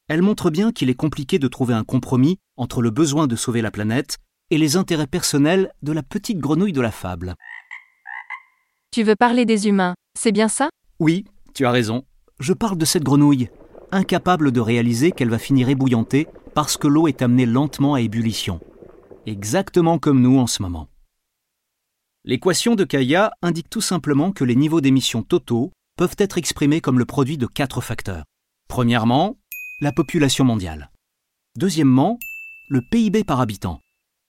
Elle 0.07 0.23
montre 0.23 0.49
bien 0.49 0.71
qu'il 0.71 0.89
est 0.89 0.95
compliqué 0.95 1.37
de 1.37 1.47
trouver 1.47 1.75
un 1.75 1.83
compromis 1.83 2.39
entre 2.57 2.81
le 2.81 2.89
besoin 2.89 3.27
de 3.27 3.35
sauver 3.35 3.61
la 3.61 3.71
planète 3.71 4.17
et 4.49 4.57
les 4.57 4.75
intérêts 4.75 5.07
personnels 5.07 5.71
de 5.83 5.91
la 5.91 6.01
petite 6.01 6.39
grenouille 6.39 6.73
de 6.73 6.81
la 6.81 6.91
fable. 6.91 7.35
Tu 8.91 9.03
veux 9.03 9.15
parler 9.15 9.45
des 9.45 9.67
humains, 9.67 9.93
c'est 10.17 10.31
bien 10.31 10.47
ça? 10.47 10.69
Oui, 10.99 11.25
tu 11.53 11.65
as 11.67 11.71
raison. 11.71 12.05
Je 12.39 12.53
parle 12.53 12.77
de 12.77 12.85
cette 12.85 13.03
grenouille, 13.03 13.49
incapable 13.91 14.51
de 14.51 14.59
réaliser 14.59 15.11
qu'elle 15.11 15.29
va 15.29 15.37
finir 15.37 15.69
ébouillantée 15.69 16.27
parce 16.55 16.75
que 16.75 16.87
l'eau 16.87 17.07
est 17.07 17.21
amenée 17.21 17.45
lentement 17.45 17.93
à 17.93 18.01
ébullition. 18.01 18.59
Exactement 19.27 19.99
comme 19.99 20.21
nous 20.21 20.39
en 20.39 20.47
ce 20.47 20.63
moment. 20.63 20.88
L'équation 22.25 22.75
de 22.75 22.83
Kaya 22.83 23.31
indique 23.41 23.69
tout 23.69 23.81
simplement 23.81 24.33
que 24.33 24.43
les 24.43 24.55
niveaux 24.55 24.81
d'émissions 24.81 25.23
totaux 25.23 25.71
peuvent 25.95 26.15
être 26.17 26.37
exprimés 26.37 26.81
comme 26.81 26.99
le 26.99 27.05
produit 27.05 27.37
de 27.37 27.47
quatre 27.47 27.79
facteurs. 27.79 28.25
Premièrement, 28.67 29.37
la 29.79 29.93
population 29.93 30.43
mondiale. 30.43 30.91
Deuxièmement, 31.57 32.19
le 32.69 32.81
PIB 32.91 33.23
par 33.23 33.39
habitant. 33.39 33.79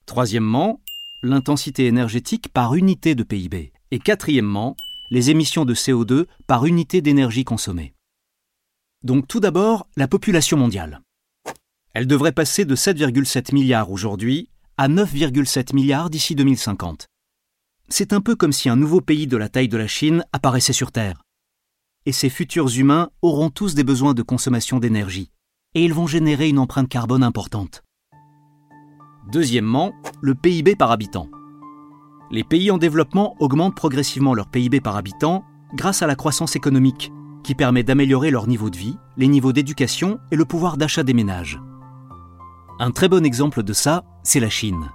Troisièmement, 0.06 0.80
l'intensité 1.22 1.86
énergétique 1.86 2.48
par 2.52 2.74
unité 2.74 3.16
de 3.16 3.24
PIB. 3.24 3.72
Et 3.90 3.98
quatrièmement, 3.98 4.76
les 5.10 5.30
émissions 5.30 5.64
de 5.64 5.74
CO2 5.74 6.26
par 6.46 6.66
unité 6.66 7.02
d'énergie 7.02 7.44
consommée. 7.44 7.92
Donc 9.02 9.26
tout 9.26 9.40
d'abord, 9.40 9.88
la 9.96 10.06
population 10.06 10.56
mondiale. 10.56 11.02
Elle 11.92 12.06
devrait 12.06 12.32
passer 12.32 12.64
de 12.64 12.76
7,7 12.76 13.52
milliards 13.52 13.90
aujourd'hui 13.90 14.48
à 14.76 14.88
9,7 14.88 15.74
milliards 15.74 16.08
d'ici 16.08 16.36
2050. 16.36 17.09
C'est 17.92 18.12
un 18.12 18.20
peu 18.20 18.36
comme 18.36 18.52
si 18.52 18.68
un 18.68 18.76
nouveau 18.76 19.00
pays 19.00 19.26
de 19.26 19.36
la 19.36 19.48
taille 19.48 19.68
de 19.68 19.76
la 19.76 19.88
Chine 19.88 20.24
apparaissait 20.32 20.72
sur 20.72 20.92
Terre. 20.92 21.22
Et 22.06 22.12
ces 22.12 22.30
futurs 22.30 22.70
humains 22.78 23.10
auront 23.20 23.50
tous 23.50 23.74
des 23.74 23.82
besoins 23.82 24.14
de 24.14 24.22
consommation 24.22 24.78
d'énergie, 24.78 25.32
et 25.74 25.84
ils 25.84 25.92
vont 25.92 26.06
générer 26.06 26.48
une 26.48 26.60
empreinte 26.60 26.88
carbone 26.88 27.24
importante. 27.24 27.82
Deuxièmement, 29.32 29.92
le 30.22 30.36
PIB 30.36 30.76
par 30.76 30.92
habitant. 30.92 31.28
Les 32.30 32.44
pays 32.44 32.70
en 32.70 32.78
développement 32.78 33.34
augmentent 33.40 33.74
progressivement 33.74 34.34
leur 34.34 34.48
PIB 34.48 34.80
par 34.80 34.96
habitant 34.96 35.44
grâce 35.74 36.02
à 36.02 36.06
la 36.06 36.14
croissance 36.14 36.54
économique, 36.54 37.12
qui 37.42 37.56
permet 37.56 37.82
d'améliorer 37.82 38.30
leur 38.30 38.46
niveau 38.46 38.70
de 38.70 38.76
vie, 38.76 38.96
les 39.16 39.26
niveaux 39.26 39.52
d'éducation 39.52 40.20
et 40.30 40.36
le 40.36 40.44
pouvoir 40.44 40.76
d'achat 40.76 41.02
des 41.02 41.14
ménages. 41.14 41.60
Un 42.78 42.92
très 42.92 43.08
bon 43.08 43.24
exemple 43.24 43.64
de 43.64 43.72
ça, 43.72 44.04
c'est 44.22 44.40
la 44.40 44.48
Chine. 44.48 44.90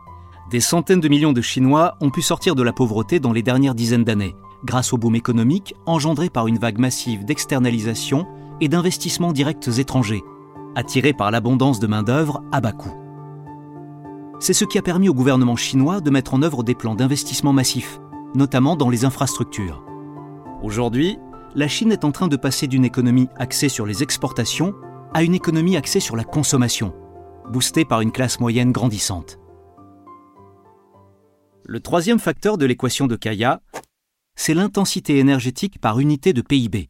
Des 0.51 0.59
centaines 0.59 0.99
de 0.99 1.07
millions 1.07 1.33
de 1.33 1.41
Chinois 1.41 1.97
ont 2.01 2.11
pu 2.11 2.21
sortir 2.21 2.53
de 2.53 2.61
la 2.61 2.71
pauvreté 2.71 3.19
dans 3.19 3.33
les 3.33 3.41
dernières 3.41 3.73
dizaines 3.73 4.03
d'années, 4.03 4.35
grâce 4.63 4.93
au 4.93 4.97
boom 4.97 5.15
économique 5.15 5.73
engendré 5.87 6.29
par 6.29 6.45
une 6.45 6.59
vague 6.59 6.77
massive 6.77 7.25
d'externalisation 7.25 8.27
et 8.61 8.67
d'investissements 8.67 9.31
directs 9.31 9.67
étrangers, 9.79 10.23
attirés 10.75 11.13
par 11.13 11.31
l'abondance 11.31 11.79
de 11.79 11.87
main-d'œuvre 11.87 12.43
à 12.51 12.61
bas 12.61 12.73
coût. 12.73 12.93
C'est 14.39 14.53
ce 14.53 14.65
qui 14.65 14.77
a 14.77 14.83
permis 14.83 15.09
au 15.09 15.15
gouvernement 15.15 15.55
chinois 15.55 15.99
de 15.99 16.11
mettre 16.11 16.35
en 16.35 16.43
œuvre 16.43 16.61
des 16.61 16.75
plans 16.75 16.93
d'investissement 16.93 17.53
massifs, 17.53 17.99
notamment 18.35 18.75
dans 18.75 18.91
les 18.91 19.03
infrastructures. 19.03 19.83
Aujourd'hui, 20.61 21.17
la 21.55 21.67
Chine 21.67 21.91
est 21.91 22.05
en 22.05 22.11
train 22.11 22.27
de 22.27 22.35
passer 22.35 22.67
d'une 22.67 22.85
économie 22.85 23.29
axée 23.37 23.69
sur 23.69 23.87
les 23.87 24.03
exportations 24.03 24.75
à 25.15 25.23
une 25.23 25.33
économie 25.33 25.75
axée 25.75 25.99
sur 25.99 26.15
la 26.15 26.23
consommation, 26.23 26.93
boostée 27.51 27.85
par 27.85 28.01
une 28.01 28.11
classe 28.11 28.39
moyenne 28.39 28.71
grandissante. 28.71 29.39
Le 31.67 31.79
troisième 31.79 32.19
facteur 32.19 32.59
de 32.59 32.65
l'équation 32.67 33.07
de 33.07 33.15
Kaya, 33.15 33.59
c'est 34.35 34.53
l'intensité 34.53 35.17
énergétique 35.17 35.81
par 35.81 35.99
unité 35.99 36.31
de 36.31 36.43
PIB. 36.43 36.89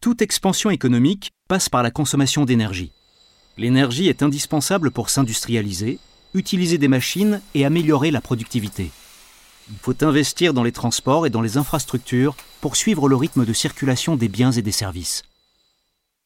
Toute 0.00 0.20
expansion 0.20 0.70
économique 0.70 1.30
passe 1.46 1.68
par 1.68 1.84
la 1.84 1.92
consommation 1.92 2.44
d'énergie. 2.44 2.90
L'énergie 3.56 4.08
est 4.08 4.24
indispensable 4.24 4.90
pour 4.90 5.10
s'industrialiser, 5.10 6.00
utiliser 6.34 6.76
des 6.76 6.88
machines 6.88 7.40
et 7.54 7.64
améliorer 7.64 8.10
la 8.10 8.20
productivité. 8.20 8.90
Il 9.70 9.76
faut 9.80 10.04
investir 10.04 10.54
dans 10.54 10.64
les 10.64 10.72
transports 10.72 11.24
et 11.24 11.30
dans 11.30 11.40
les 11.40 11.56
infrastructures 11.56 12.34
pour 12.60 12.74
suivre 12.74 13.08
le 13.08 13.14
rythme 13.14 13.44
de 13.44 13.52
circulation 13.52 14.16
des 14.16 14.28
biens 14.28 14.50
et 14.50 14.62
des 14.62 14.72
services. 14.72 15.22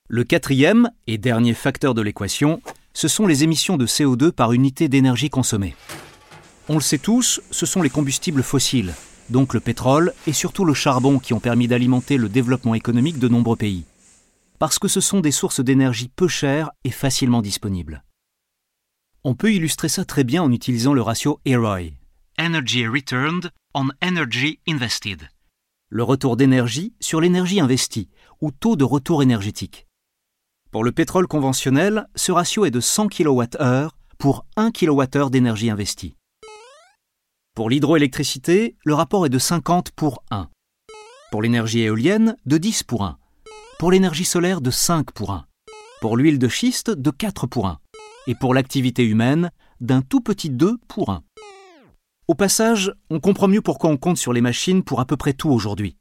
Le 0.08 0.24
quatrième 0.24 0.90
et 1.06 1.18
dernier 1.18 1.52
facteur 1.52 1.92
de 1.92 2.00
l'équation, 2.00 2.62
ce 2.94 3.08
sont 3.08 3.26
les 3.26 3.44
émissions 3.44 3.76
de 3.76 3.86
CO2 3.86 4.32
par 4.32 4.54
unité 4.54 4.88
d'énergie 4.88 5.28
consommée. 5.28 5.76
On 6.70 6.74
le 6.74 6.80
sait 6.80 6.98
tous, 6.98 7.40
ce 7.50 7.64
sont 7.64 7.80
les 7.80 7.88
combustibles 7.88 8.42
fossiles, 8.42 8.94
donc 9.30 9.54
le 9.54 9.60
pétrole 9.60 10.12
et 10.26 10.34
surtout 10.34 10.66
le 10.66 10.74
charbon 10.74 11.18
qui 11.18 11.32
ont 11.32 11.40
permis 11.40 11.66
d'alimenter 11.66 12.18
le 12.18 12.28
développement 12.28 12.74
économique 12.74 13.18
de 13.18 13.28
nombreux 13.28 13.56
pays. 13.56 13.84
Parce 14.58 14.78
que 14.78 14.88
ce 14.88 15.00
sont 15.00 15.20
des 15.20 15.30
sources 15.30 15.60
d'énergie 15.60 16.10
peu 16.14 16.28
chères 16.28 16.70
et 16.84 16.90
facilement 16.90 17.40
disponibles. 17.40 18.04
On 19.24 19.34
peut 19.34 19.52
illustrer 19.52 19.88
ça 19.88 20.04
très 20.04 20.24
bien 20.24 20.42
en 20.42 20.52
utilisant 20.52 20.92
le 20.92 21.00
ratio 21.00 21.40
EROI, 21.46 21.92
Energy 22.38 22.86
Returned 22.86 23.50
on 23.74 23.88
Energy 24.02 24.60
Invested, 24.68 25.28
le 25.88 26.02
retour 26.02 26.36
d'énergie 26.36 26.94
sur 27.00 27.20
l'énergie 27.20 27.60
investie, 27.60 28.10
ou 28.42 28.50
taux 28.50 28.76
de 28.76 28.84
retour 28.84 29.22
énergétique. 29.22 29.86
Pour 30.70 30.84
le 30.84 30.92
pétrole 30.92 31.28
conventionnel, 31.28 32.08
ce 32.14 32.30
ratio 32.30 32.66
est 32.66 32.70
de 32.70 32.80
100 32.80 33.08
kWh 33.08 33.88
pour 34.18 34.44
1 34.56 34.70
kWh 34.70 35.30
d'énergie 35.30 35.70
investie. 35.70 36.17
Pour 37.58 37.70
l'hydroélectricité, 37.70 38.76
le 38.84 38.94
rapport 38.94 39.26
est 39.26 39.30
de 39.30 39.38
50 39.40 39.90
pour 39.90 40.22
1. 40.30 40.48
Pour 41.32 41.42
l'énergie 41.42 41.80
éolienne, 41.80 42.36
de 42.46 42.56
10 42.56 42.84
pour 42.84 43.02
1. 43.02 43.18
Pour 43.80 43.90
l'énergie 43.90 44.24
solaire, 44.24 44.60
de 44.60 44.70
5 44.70 45.10
pour 45.10 45.32
1. 45.32 45.44
Pour 46.00 46.16
l'huile 46.16 46.38
de 46.38 46.46
schiste, 46.46 46.88
de 46.88 47.10
4 47.10 47.48
pour 47.48 47.66
1 47.66 47.80
et 48.28 48.36
pour 48.36 48.54
l'activité 48.54 49.02
humaine 49.02 49.50
d'un 49.80 50.02
tout 50.02 50.20
petit 50.20 50.50
2 50.50 50.78
pour 50.86 51.10
1. 51.10 51.24
Au 52.28 52.36
passage, 52.36 52.92
on 53.10 53.18
comprend 53.18 53.48
mieux 53.48 53.60
pourquoi 53.60 53.90
on 53.90 53.96
compte 53.96 54.18
sur 54.18 54.32
les 54.32 54.40
machines 54.40 54.84
pour 54.84 55.00
à 55.00 55.04
peu 55.04 55.16
près 55.16 55.32
tout 55.32 55.50
aujourd'hui. 55.50 55.96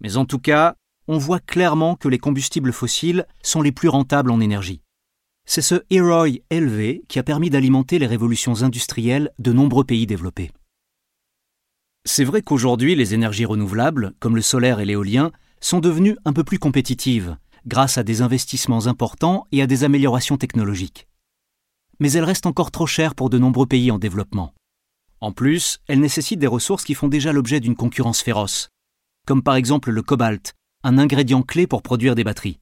Mais 0.00 0.16
en 0.16 0.24
tout 0.24 0.38
cas, 0.38 0.76
on 1.08 1.18
voit 1.18 1.40
clairement 1.40 1.96
que 1.96 2.06
les 2.06 2.18
combustibles 2.20 2.72
fossiles 2.72 3.26
sont 3.42 3.60
les 3.60 3.72
plus 3.72 3.88
rentables 3.88 4.30
en 4.30 4.38
énergie. 4.38 4.82
C'est 5.46 5.62
ce 5.62 5.82
ROI 5.90 6.28
élevé 6.50 7.02
qui 7.08 7.18
a 7.18 7.24
permis 7.24 7.50
d'alimenter 7.50 7.98
les 7.98 8.06
révolutions 8.06 8.62
industrielles 8.62 9.32
de 9.40 9.52
nombreux 9.52 9.82
pays 9.82 10.06
développés. 10.06 10.52
C'est 12.06 12.24
vrai 12.24 12.40
qu'aujourd'hui, 12.40 12.94
les 12.94 13.12
énergies 13.12 13.44
renouvelables, 13.44 14.14
comme 14.20 14.36
le 14.36 14.42
solaire 14.42 14.80
et 14.80 14.86
l'éolien, 14.86 15.30
sont 15.60 15.80
devenues 15.80 16.16
un 16.24 16.32
peu 16.32 16.44
plus 16.44 16.58
compétitives, 16.58 17.36
grâce 17.66 17.98
à 17.98 18.02
des 18.02 18.22
investissements 18.22 18.86
importants 18.86 19.46
et 19.52 19.60
à 19.60 19.66
des 19.66 19.84
améliorations 19.84 20.38
technologiques 20.38 21.06
mais 21.98 22.12
elle 22.12 22.24
reste 22.24 22.46
encore 22.46 22.70
trop 22.70 22.86
chère 22.86 23.14
pour 23.14 23.30
de 23.30 23.38
nombreux 23.38 23.66
pays 23.66 23.90
en 23.90 23.98
développement. 23.98 24.52
En 25.20 25.32
plus, 25.32 25.78
elle 25.88 26.00
nécessite 26.00 26.38
des 26.38 26.46
ressources 26.46 26.84
qui 26.84 26.94
font 26.94 27.08
déjà 27.08 27.32
l'objet 27.32 27.60
d'une 27.60 27.76
concurrence 27.76 28.20
féroce, 28.20 28.68
comme 29.26 29.42
par 29.42 29.56
exemple 29.56 29.90
le 29.90 30.02
cobalt, 30.02 30.54
un 30.84 30.98
ingrédient 30.98 31.42
clé 31.42 31.66
pour 31.66 31.82
produire 31.82 32.14
des 32.14 32.24
batteries. 32.24 32.60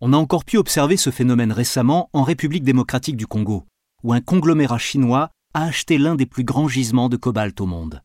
On 0.00 0.12
a 0.12 0.16
encore 0.16 0.44
pu 0.44 0.56
observer 0.56 0.96
ce 0.96 1.10
phénomène 1.10 1.52
récemment 1.52 2.08
en 2.12 2.22
République 2.22 2.64
démocratique 2.64 3.16
du 3.16 3.26
Congo, 3.26 3.66
où 4.02 4.12
un 4.12 4.20
conglomérat 4.20 4.78
chinois 4.78 5.30
a 5.52 5.64
acheté 5.64 5.98
l'un 5.98 6.14
des 6.14 6.26
plus 6.26 6.44
grands 6.44 6.68
gisements 6.68 7.08
de 7.08 7.16
cobalt 7.16 7.60
au 7.60 7.66
monde. 7.66 8.02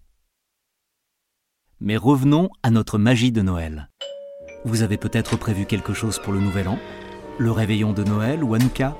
Mais 1.82 1.98
revenons 1.98 2.50
à 2.64 2.72
notre 2.72 2.98
magie 2.98 3.34
de 3.34 3.42
Noël. 3.42 3.90
Vous 4.64 4.82
avez 4.82 4.96
peut-être 4.98 5.36
prévu 5.36 5.66
quelque 5.66 5.94
chose 5.94 6.20
pour 6.20 6.32
le 6.32 6.40
Nouvel 6.40 6.70
An 6.70 6.80
Le 7.38 7.52
réveillon 7.52 7.92
de 7.92 8.04
Noël 8.04 8.46
ou 8.46 8.56
Hanouka 8.56 8.96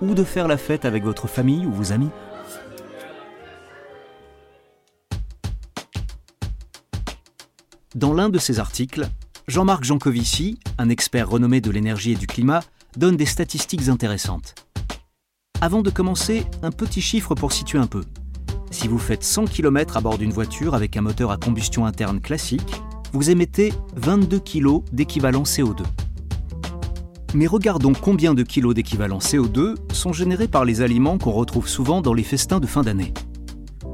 ou 0.00 0.14
de 0.14 0.22
faire 0.22 0.46
la 0.46 0.56
fête 0.56 0.84
avec 0.84 1.02
votre 1.02 1.26
famille 1.26 1.66
ou 1.66 1.72
vos 1.72 1.92
amis. 1.92 2.10
Dans 7.96 8.14
l'un 8.14 8.28
de 8.28 8.38
ses 8.38 8.60
articles, 8.60 9.08
Jean-Marc 9.48 9.82
Jancovici, 9.82 10.60
un 10.78 10.90
expert 10.90 11.28
renommé 11.28 11.60
de 11.60 11.72
l'énergie 11.72 12.12
et 12.12 12.16
du 12.16 12.28
climat, 12.28 12.62
donne 12.96 13.16
des 13.16 13.26
statistiques 13.26 13.88
intéressantes. 13.88 14.54
Avant 15.60 15.82
de 15.82 15.90
commencer, 15.90 16.46
un 16.62 16.70
petit 16.70 17.02
chiffre 17.02 17.34
pour 17.34 17.52
situer 17.52 17.78
un 17.78 17.88
peu. 17.88 18.02
Si 18.72 18.88
vous 18.88 18.98
faites 18.98 19.22
100 19.22 19.44
km 19.44 19.98
à 19.98 20.00
bord 20.00 20.16
d'une 20.16 20.32
voiture 20.32 20.74
avec 20.74 20.96
un 20.96 21.02
moteur 21.02 21.30
à 21.30 21.36
combustion 21.36 21.84
interne 21.84 22.20
classique, 22.20 22.82
vous 23.12 23.30
émettez 23.30 23.70
22 23.96 24.38
kg 24.40 24.80
d'équivalent 24.92 25.42
CO2. 25.42 25.82
Mais 27.34 27.46
regardons 27.46 27.92
combien 27.92 28.32
de 28.32 28.42
kilos 28.42 28.74
d'équivalent 28.74 29.18
CO2 29.18 29.74
sont 29.92 30.14
générés 30.14 30.48
par 30.48 30.64
les 30.64 30.80
aliments 30.80 31.18
qu'on 31.18 31.32
retrouve 31.32 31.68
souvent 31.68 32.00
dans 32.00 32.14
les 32.14 32.22
festins 32.22 32.60
de 32.60 32.66
fin 32.66 32.82
d'année. 32.82 33.12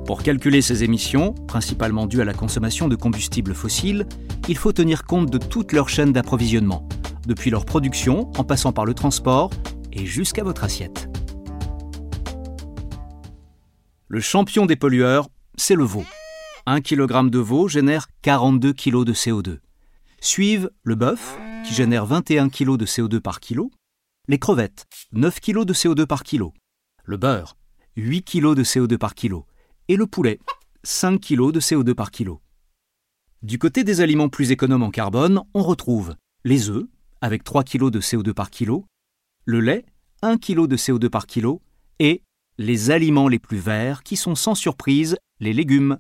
Pour 0.07 0.23
calculer 0.23 0.63
ces 0.63 0.85
émissions, 0.85 1.35
principalement 1.49 2.07
dues 2.07 2.21
à 2.21 2.25
la 2.25 2.33
consommation 2.33 2.87
de 2.87 2.95
combustibles 2.95 3.55
fossiles, 3.55 4.07
il 4.49 4.57
faut 4.57 4.73
tenir 4.73 5.05
compte 5.05 5.29
de 5.29 5.39
toute 5.39 5.73
leur 5.73 5.89
chaîne 5.89 6.13
d'approvisionnement, 6.13 6.89
depuis 7.27 7.51
leur 7.51 7.65
production 7.67 8.31
en 8.39 8.45
passant 8.45 8.73
par 8.73 8.85
le 8.85 8.95
transport 8.95 9.51
et 9.93 10.07
jusqu'à 10.07 10.45
votre 10.45 10.63
assiette. 10.63 11.08
Le 14.11 14.21
champion 14.21 14.65
des 14.65 14.77
pollueurs, 14.77 15.29
c'est 15.57 15.75
le 15.75 15.85
veau. 15.85 16.03
1 16.65 16.81
kg 16.81 17.29
de 17.29 17.39
veau 17.39 17.69
génère 17.69 18.07
42 18.23 18.73
kg 18.73 19.05
de 19.05 19.13
CO2. 19.13 19.59
Suivent 20.23 20.71
le 20.83 20.95
bœuf, 20.95 21.37
qui 21.67 21.75
génère 21.75 22.07
21 22.07 22.49
kg 22.49 22.79
de 22.79 22.87
CO2 22.87 23.21
par 23.21 23.39
kilo, 23.39 23.71
Les 24.27 24.39
crevettes, 24.39 24.87
9 25.13 25.41
kg 25.41 25.67
de 25.67 25.75
CO2 25.75 26.07
par 26.07 26.23
kilo. 26.23 26.55
Le 27.05 27.19
beurre, 27.19 27.59
8 27.97 28.23
kg 28.23 28.55
de 28.55 28.65
CO2 28.65 28.97
par 28.97 29.15
kilo. 29.15 29.45
Et 29.89 29.97
le 29.97 30.07
poulet, 30.07 30.39
5 30.85 31.21
kg 31.21 31.53
de 31.53 31.61
CO2 31.61 31.93
par 31.93 32.11
kilo. 32.11 32.41
Du 33.43 33.59
côté 33.59 33.85
des 33.85 34.01
aliments 34.01 34.31
plus 34.31 34.53
économes 34.53 34.85
en 34.85 34.91
carbone, 34.91 35.43
on 35.53 35.63
retrouve 35.63 36.15
les 36.45 36.71
œufs, 36.71 36.87
avec 37.21 37.45
3 37.45 37.63
kg 37.63 37.91
de 37.91 38.01
CO2 38.01 38.33
par 38.33 38.49
kilo, 38.49 38.87
le 39.45 39.61
lait, 39.61 39.85
1 40.23 40.39
kg 40.39 40.67
de 40.67 40.79
CO2 40.79 41.11
par 41.11 41.27
kilo, 41.27 41.61
et 41.99 42.23
les 42.59 42.91
aliments 42.91 43.29
les 43.29 43.39
plus 43.39 43.59
verts, 43.59 44.03
qui 44.03 44.17
sont 44.17 44.35
sans 44.35 44.55
surprise 44.55 45.17
les 45.41 45.53
légumes. 45.53 45.99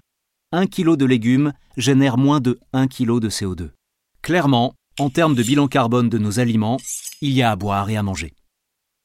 1 0.52 0.66
kg 0.66 0.96
de 0.96 1.04
légumes 1.04 1.52
génère 1.76 2.18
moins 2.18 2.40
de 2.40 2.58
1 2.72 2.88
kg 2.88 3.20
de 3.20 3.30
CO2. 3.30 3.70
Clairement, 4.22 4.74
en 4.98 5.10
termes 5.10 5.34
de 5.34 5.42
bilan 5.42 5.68
carbone 5.68 6.08
de 6.08 6.18
nos 6.18 6.40
aliments, 6.40 6.78
il 7.20 7.30
y 7.30 7.42
a 7.42 7.50
à 7.52 7.56
boire 7.56 7.88
et 7.90 7.96
à 7.96 8.02
manger. 8.02 8.34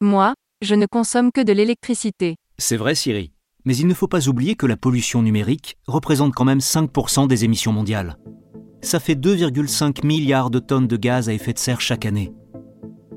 Moi, 0.02 0.34
je 0.62 0.74
ne 0.76 0.86
consomme 0.86 1.32
que 1.32 1.42
de 1.42 1.54
l'électricité. 1.54 2.36
C'est 2.58 2.78
vrai, 2.78 2.96
Siri. 2.96 3.32
Mais 3.66 3.78
il 3.78 3.88
ne 3.88 3.94
faut 3.94 4.08
pas 4.08 4.28
oublier 4.28 4.56
que 4.56 4.66
la 4.66 4.76
pollution 4.76 5.22
numérique 5.22 5.78
représente 5.88 6.34
quand 6.34 6.46
même 6.46 6.60
5% 6.60 7.28
des 7.28 7.46
émissions 7.46 7.72
mondiales. 7.72 8.18
Ça 8.82 9.00
fait 9.00 9.16
2,5 9.16 10.06
milliards 10.06 10.50
de 10.50 10.60
tonnes 10.60 10.88
de 10.88 10.98
gaz 10.98 11.30
à 11.30 11.34
effet 11.34 11.54
de 11.54 11.60
serre 11.60 11.80
chaque 11.80 12.06
année. 12.06 12.34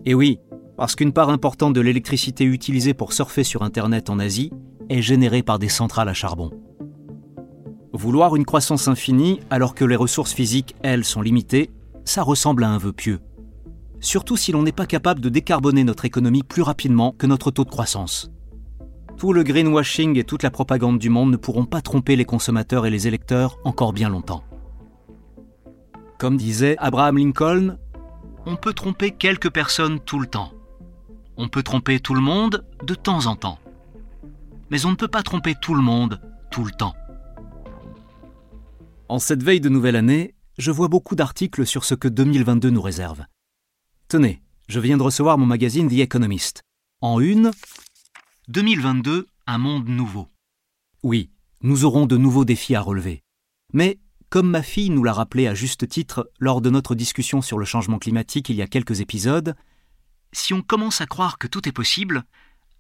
Et 0.05 0.15
oui, 0.15 0.39
parce 0.77 0.95
qu'une 0.95 1.13
part 1.13 1.31
importante 1.31 1.73
de 1.73 1.81
l'électricité 1.81 2.45
utilisée 2.45 2.95
pour 2.95 3.13
surfer 3.13 3.45
sur 3.45 3.63
Internet 3.63 4.11
en 4.11 4.19
Asie 4.19 4.53
est 4.89 5.03
générée 5.03 5.43
par 5.43 5.59
des 5.59 5.69
centrales 5.69 6.09
à 6.09 6.15
charbon. 6.15 6.51
Vouloir 7.93 8.37
une 8.37 8.45
croissance 8.45 8.89
infinie 8.89 9.41
alors 9.49 9.75
que 9.75 9.85
les 9.85 9.97
ressources 9.97 10.35
physiques, 10.35 10.77
elles, 10.83 11.05
sont 11.05 11.23
limitées, 11.23 11.71
ça 12.05 12.23
ressemble 12.23 12.65
à 12.65 12.69
un 12.69 12.79
vœu 12.79 12.93
pieux. 12.93 13.21
Surtout 14.01 14.37
si 14.37 14.53
l'on 14.53 14.63
n'est 14.63 14.73
pas 14.73 14.87
capable 14.87 15.21
de 15.21 15.31
décarboner 15.31 15.83
notre 15.83 16.05
économie 16.05 16.43
plus 16.43 16.63
rapidement 16.63 17.15
que 17.17 17.27
notre 17.27 17.51
taux 17.51 17.65
de 17.65 17.71
croissance. 17.71 18.31
Tout 19.17 19.33
le 19.33 19.43
greenwashing 19.43 20.19
et 20.19 20.25
toute 20.25 20.43
la 20.43 20.51
propagande 20.51 20.99
du 20.99 21.09
monde 21.09 21.31
ne 21.31 21.39
pourront 21.39 21.65
pas 21.65 21.81
tromper 21.81 22.17
les 22.17 22.27
consommateurs 22.27 22.85
et 22.85 22.91
les 22.91 23.09
électeurs 23.09 23.59
encore 23.65 23.95
bien 23.95 24.11
longtemps. 24.11 24.45
Comme 26.19 26.37
disait 26.37 26.77
Abraham 26.79 27.17
Lincoln, 27.17 27.79
on 28.45 28.57
peut 28.57 28.75
tromper 28.75 29.11
quelques 29.11 29.51
personnes 29.51 30.01
tout 30.01 30.21
le 30.21 30.27
temps. 30.27 30.53
On 31.37 31.49
peut 31.49 31.63
tromper 31.63 32.01
tout 32.01 32.15
le 32.15 32.21
monde 32.21 32.65
de 32.83 32.95
temps 32.95 33.27
en 33.27 33.37
temps. 33.37 33.59
Mais 34.71 34.85
on 34.87 34.91
ne 34.91 34.97
peut 34.97 35.09
pas 35.09 35.23
tromper 35.23 35.55
tout 35.61 35.75
le 35.75 35.83
monde 35.83 36.21
tout 36.51 36.65
le 36.65 36.71
temps. 36.71 36.95
En 39.09 39.19
cette 39.19 39.43
veille 39.43 39.61
de 39.61 39.69
nouvelle 39.69 39.97
année, 39.97 40.35
je 40.59 40.71
vois 40.71 40.89
beaucoup 40.89 41.15
d'articles 41.15 41.67
sur 41.67 41.85
ce 41.85 41.95
que 41.95 42.09
2022 42.09 42.71
nous 42.71 42.83
réserve. 42.83 43.25
Tenez, 44.09 44.43
je 44.69 44.81
viens 44.81 44.97
de 44.97 45.03
recevoir 45.03 45.39
mon 45.39 45.47
magazine 45.47 45.89
The 45.89 46.01
Economist. 46.01 46.63
En 47.01 47.21
une, 47.21 47.51
2022, 48.49 49.27
un 49.47 49.59
monde 49.59 49.89
nouveau. 49.89 50.29
Oui, 51.03 51.31
nous 51.61 51.85
aurons 51.85 52.07
de 52.07 52.17
nouveaux 52.17 52.45
défis 52.45 52.75
à 52.75 52.81
relever. 52.81 53.23
Mais, 53.73 53.99
comme 54.31 54.51
ma 54.51 54.63
fille 54.63 54.91
nous 54.91 55.05
l'a 55.05 55.13
rappelé 55.13 55.47
à 55.47 55.55
juste 55.55 55.89
titre 55.89 56.31
lors 56.41 56.61
de 56.61 56.71
notre 56.71 56.95
discussion 56.95 57.43
sur 57.43 57.59
le 57.59 57.65
changement 57.65 57.99
climatique 57.99 58.49
il 58.49 58.57
y 58.57 58.63
a 58.63 58.67
quelques 58.67 59.01
épisodes, 59.01 59.55
si 60.37 60.53
on 60.53 60.63
commence 60.63 61.01
à 61.01 61.07
croire 61.07 61.39
que 61.39 61.47
tout 61.47 61.67
est 61.67 61.73
possible, 61.73 62.25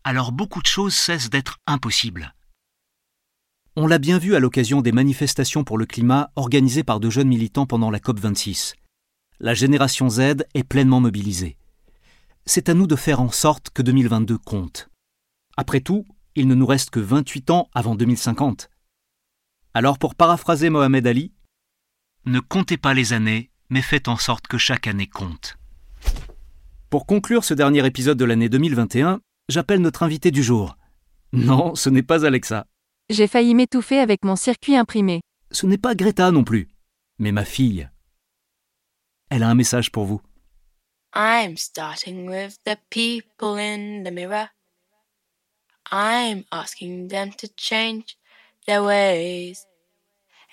alors 0.04 0.30
beaucoup 0.30 0.60
de 0.60 0.66
choses 0.66 0.94
cessent 0.94 1.30
d'être 1.30 1.58
impossibles. 1.66 2.34
On 3.76 3.86
l'a 3.86 3.98
bien 3.98 4.18
vu 4.18 4.34
à 4.34 4.40
l'occasion 4.40 4.82
des 4.82 4.92
manifestations 4.92 5.64
pour 5.64 5.78
le 5.78 5.86
climat 5.86 6.30
organisées 6.36 6.84
par 6.84 7.00
de 7.00 7.10
jeunes 7.10 7.28
militants 7.28 7.66
pendant 7.66 7.90
la 7.90 7.98
COP26. 7.98 8.74
La 9.40 9.54
génération 9.54 10.08
Z 10.08 10.44
est 10.54 10.64
pleinement 10.64 11.00
mobilisée. 11.00 11.56
C'est 12.44 12.68
à 12.68 12.74
nous 12.74 12.86
de 12.86 12.94
faire 12.94 13.20
en 13.20 13.30
sorte 13.30 13.70
que 13.70 13.82
2022 13.82 14.38
compte. 14.38 14.88
Après 15.56 15.80
tout, 15.80 16.04
il 16.34 16.48
ne 16.48 16.54
nous 16.54 16.66
reste 16.66 16.90
que 16.90 17.00
28 17.00 17.50
ans 17.50 17.70
avant 17.74 17.96
2050. 17.96 18.70
Alors 19.72 19.98
pour 19.98 20.14
paraphraser 20.14 20.70
Mohamed 20.70 21.06
Ali, 21.06 21.32
ne 22.26 22.40
comptez 22.40 22.76
pas 22.76 22.94
les 22.94 23.14
années, 23.14 23.50
mais 23.70 23.82
faites 23.82 24.08
en 24.08 24.16
sorte 24.16 24.46
que 24.46 24.58
chaque 24.58 24.86
année 24.86 25.08
compte. 25.08 25.56
Pour 26.90 27.06
conclure 27.06 27.42
ce 27.44 27.52
dernier 27.52 27.84
épisode 27.84 28.16
de 28.16 28.24
l'année 28.24 28.48
2021, 28.48 29.20
j'appelle 29.48 29.80
notre 29.80 30.04
invité 30.04 30.30
du 30.30 30.44
jour. 30.44 30.76
Non, 31.32 31.74
ce 31.74 31.90
n'est 31.90 32.04
pas 32.04 32.24
Alexa. 32.24 32.66
J'ai 33.10 33.26
failli 33.26 33.54
m'étouffer 33.54 33.98
avec 33.98 34.24
mon 34.24 34.36
circuit 34.36 34.76
imprimé. 34.76 35.20
Ce 35.50 35.66
n'est 35.66 35.78
pas 35.78 35.96
Greta 35.96 36.30
non 36.30 36.44
plus, 36.44 36.68
mais 37.18 37.32
ma 37.32 37.44
fille. 37.44 37.88
Elle 39.30 39.42
a 39.42 39.48
un 39.48 39.54
message 39.56 39.90
pour 39.90 40.04
vous. 40.04 40.20
I'm 41.14 41.56
starting 41.56 42.28
with 42.28 42.58
the 42.64 42.76
people 42.90 43.58
in 43.58 44.04
the 44.04 44.12
mirror. 44.12 44.50
I'm 45.90 46.44
asking 46.52 47.08
them 47.08 47.30
to 47.38 47.48
change 47.56 48.16
their 48.66 48.84
ways. 48.84 49.66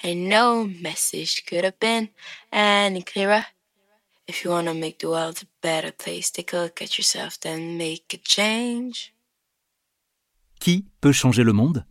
And 0.03 0.29
no 0.29 0.65
message 0.65 1.43
could 1.45 1.63
have 1.63 1.79
been 1.79 2.09
any 2.51 3.03
clearer. 3.03 3.45
If 4.25 4.45
you 4.45 4.51
want 4.51 4.67
to 4.67 4.73
make 4.73 4.99
the 4.99 5.09
world 5.09 5.37
a 5.41 5.45
better 5.61 5.91
place, 5.91 6.31
take 6.31 6.53
a 6.53 6.63
look 6.63 6.81
at 6.81 6.97
yourself, 6.97 7.37
then 7.41 7.77
make 7.77 8.13
a 8.13 8.17
change. 8.23 9.13
Qui 10.61 10.85
peut 11.01 11.11
changer 11.11 11.43
le 11.43 11.51
monde? 11.51 11.85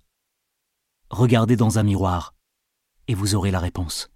Regardez 1.10 1.56
dans 1.56 1.78
un 1.78 1.82
miroir 1.82 2.34
et 3.06 3.14
vous 3.14 3.34
aurez 3.34 3.50
la 3.50 3.58
réponse. 3.58 4.08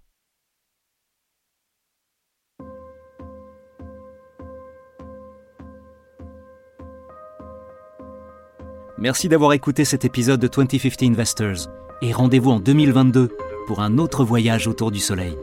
Merci 8.97 9.29
d'avoir 9.29 9.53
écouté 9.53 9.85
cet 9.85 10.05
épisode 10.05 10.39
de 10.39 10.47
2050 10.47 11.03
Investors 11.03 11.69
et 12.01 12.11
rendez-vous 12.11 12.49
en 12.49 12.59
2022 12.59 13.37
pour 13.67 13.81
un 13.81 13.99
autre 13.99 14.25
voyage 14.25 14.65
autour 14.65 14.89
du 14.89 14.99
Soleil. 14.99 15.37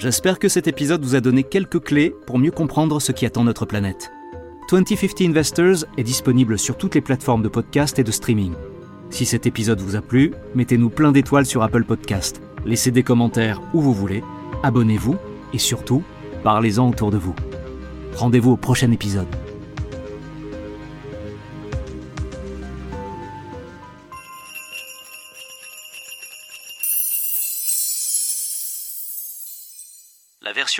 J'espère 0.00 0.38
que 0.38 0.48
cet 0.48 0.66
épisode 0.66 1.04
vous 1.04 1.14
a 1.14 1.20
donné 1.20 1.42
quelques 1.42 1.84
clés 1.84 2.14
pour 2.26 2.38
mieux 2.38 2.50
comprendre 2.50 3.02
ce 3.02 3.12
qui 3.12 3.26
attend 3.26 3.44
notre 3.44 3.66
planète. 3.66 4.10
2050 4.70 5.20
Investors 5.28 5.84
est 5.98 6.02
disponible 6.02 6.58
sur 6.58 6.78
toutes 6.78 6.94
les 6.94 7.02
plateformes 7.02 7.42
de 7.42 7.48
podcast 7.48 7.98
et 7.98 8.02
de 8.02 8.10
streaming. 8.10 8.54
Si 9.10 9.26
cet 9.26 9.44
épisode 9.44 9.82
vous 9.82 9.96
a 9.96 10.00
plu, 10.00 10.32
mettez-nous 10.54 10.88
plein 10.88 11.12
d'étoiles 11.12 11.44
sur 11.44 11.62
Apple 11.62 11.84
Podcast, 11.84 12.40
laissez 12.64 12.90
des 12.90 13.02
commentaires 13.02 13.60
où 13.74 13.82
vous 13.82 13.92
voulez, 13.92 14.24
abonnez-vous 14.62 15.16
et 15.52 15.58
surtout, 15.58 16.02
parlez-en 16.42 16.88
autour 16.88 17.10
de 17.10 17.18
vous. 17.18 17.34
Rendez-vous 18.16 18.52
au 18.52 18.56
prochain 18.56 18.90
épisode. 18.92 19.28